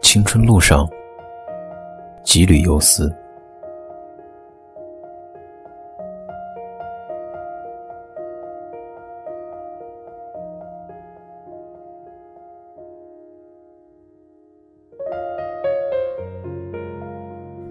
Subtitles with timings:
[0.00, 0.88] 青春路上，
[2.24, 3.14] 几缕忧思。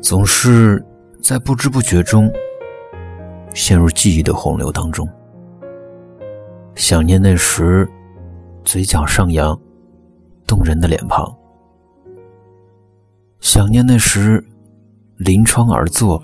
[0.01, 0.85] 总是
[1.19, 2.31] 在不知不觉中
[3.55, 5.09] 陷入记忆的洪流当中，
[6.75, 7.89] 想念那时
[8.65, 9.57] 嘴角上扬、
[10.45, 11.33] 动人的脸庞，
[13.39, 14.43] 想念那时
[15.17, 16.21] 临窗而坐、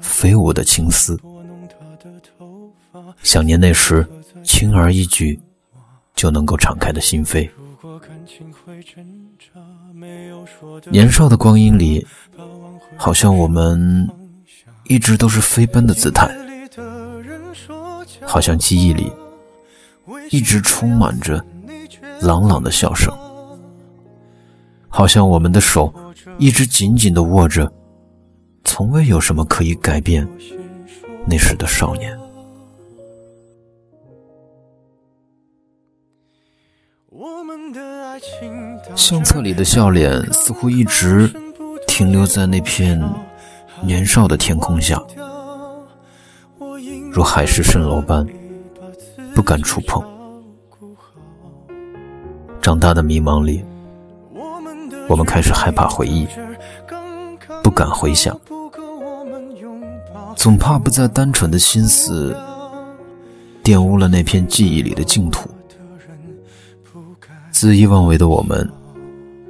[0.00, 1.18] 飞舞的青丝，
[3.22, 4.06] 想念那时
[4.44, 5.40] 轻而易举
[6.14, 7.50] 就能够敞开的心扉。
[10.90, 12.06] 年少的光阴里。
[12.96, 14.08] 好像我们
[14.84, 16.30] 一直都是飞奔的姿态，
[18.22, 19.10] 好像记忆里
[20.30, 21.44] 一直充满着
[22.20, 23.12] 朗朗的笑声，
[24.88, 25.92] 好像我们的手
[26.38, 27.72] 一直紧紧的握着，
[28.64, 30.28] 从未有什么可以改变
[31.26, 32.18] 那时的少年。
[38.94, 41.32] 相册里的笑脸似乎一直。
[41.86, 43.00] 停留在那片
[43.80, 45.00] 年少的天空下，
[47.12, 48.26] 如海市蜃楼般
[49.32, 50.04] 不敢触碰。
[52.64, 53.62] 长大的迷茫里，
[55.06, 56.26] 我们开始害怕回忆，
[57.62, 58.40] 不敢回想，
[60.34, 62.34] 总怕不再单纯的心思
[63.62, 65.46] 玷污了那片记忆里的净土。
[67.52, 68.66] 恣意妄为的我们，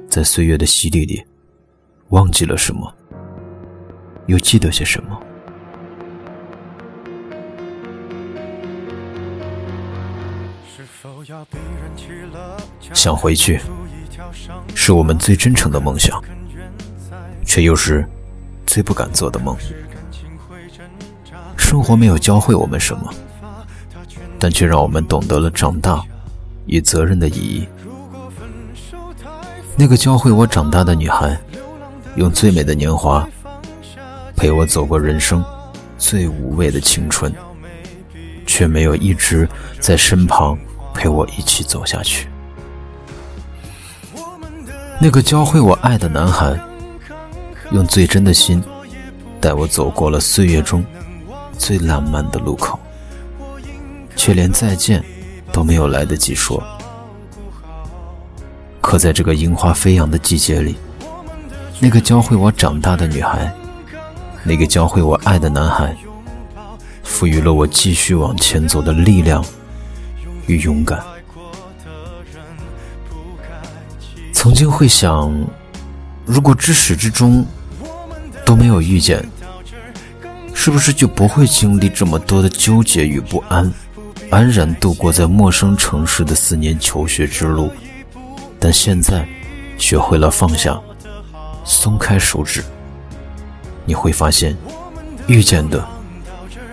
[0.09, 1.23] 在岁月的洗礼里。
[2.09, 2.93] 忘记了什么，
[4.25, 5.17] 又记得些什么？
[12.93, 13.59] 想回去，
[14.73, 16.23] 是我们最真诚的梦想，
[17.45, 18.07] 却又是
[18.65, 19.55] 最不敢做的梦。
[21.57, 23.13] 生活没有教会我们什么，
[24.39, 26.01] 但却让我们懂得了长大
[26.65, 27.67] 与责任的意义。
[29.75, 31.37] 那个教会我长大的女孩。
[32.17, 33.27] 用最美的年华
[34.37, 35.43] 陪我走过人生
[35.97, 37.29] 最无畏的青春，
[38.47, 39.45] 却没有一直
[39.81, 40.57] 在身旁
[40.93, 42.29] 陪我一起走下去。
[44.99, 46.59] 那个教会我爱的男孩，
[47.71, 48.63] 用最真的心
[49.39, 50.83] 带我走过了岁月中
[51.57, 52.79] 最浪漫的路口，
[54.15, 55.03] 却连再见
[55.51, 56.63] 都没有来得及说。
[58.81, 60.75] 可在这个樱花飞扬的季节里。
[61.77, 63.53] 那个教会我长大的女孩，
[64.43, 65.93] 那个教会我爱的男孩，
[67.03, 69.43] 赋予了我继续往前走的力量
[70.47, 71.03] 与勇敢。
[74.45, 75.33] 曾经会想，
[76.23, 77.43] 如果至始至终
[78.45, 79.27] 都没有遇见，
[80.53, 83.73] 是不是就不会经历这么多的纠结与不安，
[84.29, 87.71] 安然度过在陌生城市的四年求学之路？
[88.59, 89.27] 但现在，
[89.79, 90.79] 学会了放下。
[91.63, 92.63] 松开手指，
[93.83, 94.55] 你会发现，
[95.25, 95.83] 遇见的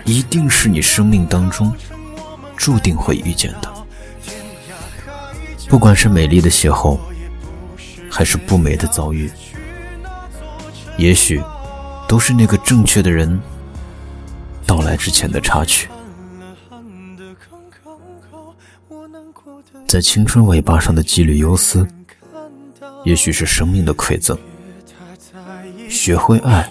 [0.05, 1.73] 一定是你生命当中
[2.55, 3.73] 注定会遇见的。
[5.71, 6.99] 不管是美丽的邂逅，
[8.15, 9.31] 还是不美的遭遇，
[10.99, 11.43] 也许
[12.07, 13.41] 都是那个正确的人
[14.67, 15.89] 到来之前的插曲。
[19.89, 21.89] 在青春尾巴上的几缕忧思，
[23.03, 24.39] 也许是生命的馈赠。
[25.89, 26.71] 学会爱，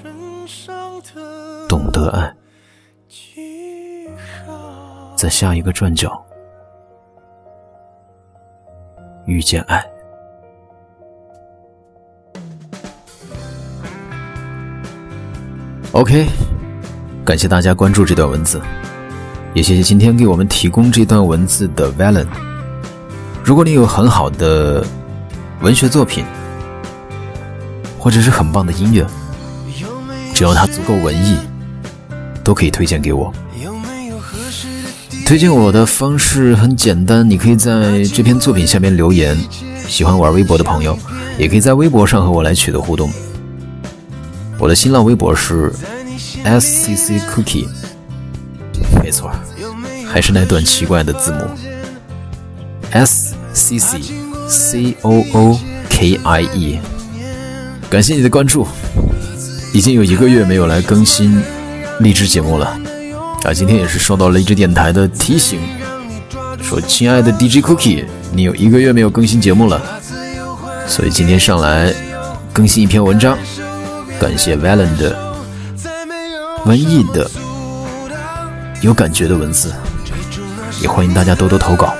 [1.68, 2.36] 懂得爱，
[5.16, 6.24] 在下一个转角
[9.26, 9.91] 遇见爱。
[15.94, 16.26] OK，
[17.26, 18.62] 感谢大家关注这段文字，
[19.54, 22.28] 也谢谢今天给我们提供这段文字的 Valen。
[23.44, 24.86] 如果你有很好的
[25.60, 26.24] 文学作品，
[28.00, 29.06] 或者是很棒的音乐，
[30.34, 31.38] 只要它足够文艺，
[32.42, 33.34] 都可以推荐给我。
[35.26, 39.38] 推荐我的方式很简单，你可以在这篇作品下面留言。
[39.90, 40.98] 喜欢玩微博的朋友，
[41.38, 43.12] 也可以在微博上和我来取得互动。
[44.62, 45.74] 我的新浪微博是
[46.44, 47.66] S C C Cookie，
[49.02, 49.32] 没错，
[50.08, 51.40] 还是那段奇怪的字母。
[52.92, 54.00] S C C
[54.48, 55.60] C O O
[55.90, 56.80] K I E。
[57.90, 58.68] 感谢你的关注，
[59.74, 61.42] 已经有一个月没有来更新
[62.00, 62.68] 励志节目了。
[63.44, 63.52] 啊！
[63.52, 65.60] 今天也是收到了励志电台的提醒，
[66.62, 69.82] 说亲爱的 DJ Cookie，你有一个月没有更新节目了，
[70.86, 71.92] 所以今天上来
[72.54, 73.36] 更新一篇文章，
[74.22, 75.18] 感谢 Valen 的
[76.64, 77.28] 文艺的
[78.82, 79.74] 有感觉的文字，
[80.80, 81.92] 也欢迎大家多多投稿。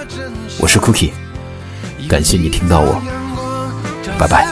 [0.60, 1.14] 我是 Cookie，
[2.08, 3.02] 感谢你听到我，
[4.20, 4.48] 拜拜。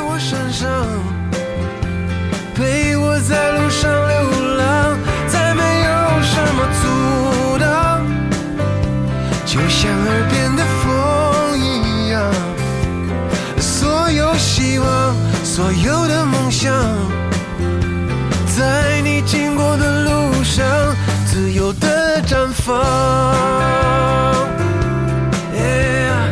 [15.43, 16.73] 所有的梦想，
[22.71, 24.47] 哦
[25.55, 26.29] ，yeah，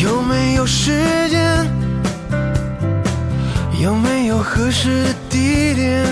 [0.00, 1.66] 有没有时间？
[3.80, 6.06] 有没有合适的地点？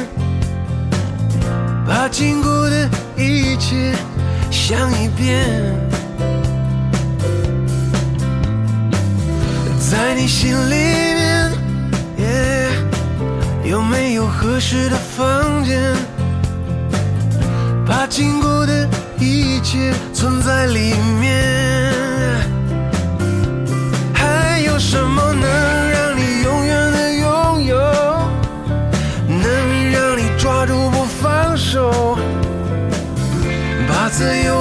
[1.87, 3.95] 把经过的一切
[4.51, 5.90] 想一遍。
[9.91, 11.51] 在你心里面
[12.19, 12.71] 耶
[13.65, 15.93] 有没有合适的房间？
[17.85, 18.89] 把经过的
[19.19, 22.39] 一切存在里面
[24.15, 27.77] 还有什么能让你永远的拥有？
[29.27, 32.17] 能让你抓住不放手？
[33.89, 34.60] 把自由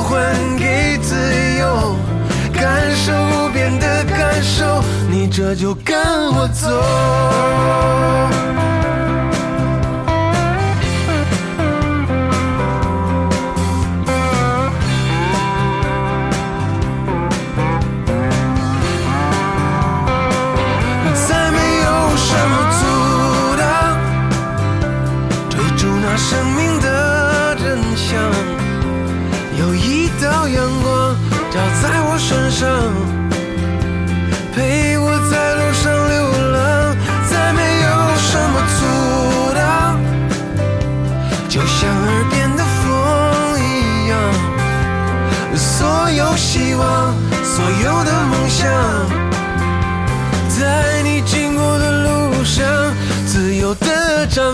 [5.39, 5.95] 这就跟
[6.33, 6.67] 我走。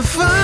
[0.04, 0.35] 在你